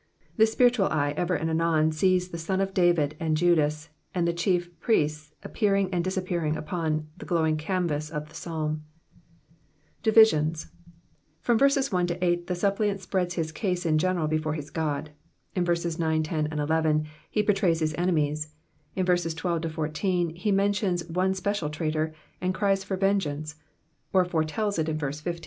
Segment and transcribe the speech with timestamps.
[0.35, 4.33] The spiritual eye ever and anon sees the Son of David and Judas, and the
[4.33, 8.83] chief priests appearing and disappearing upon the glowing canvas of the Psalm.
[10.01, 10.53] Division.—
[11.45, 15.11] Erom verses 1 to B, &e suppliant spreads his case in general b^ore his Ood;
[15.53, 18.55] in verses 9, 10, 11, he portrays his enemies;
[18.95, 22.11] inverses 12—14, he mentions one special traitor,
[22.41, 23.53] and cries for vengeance^
[24.13, 25.39] or foretells it in verse 15.